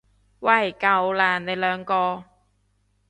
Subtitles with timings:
[0.39, 2.23] 喂夠喇，你兩個！